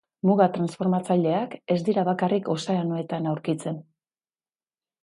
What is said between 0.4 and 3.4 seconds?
transformatzaileak ez dira bakarrik ozeanoetan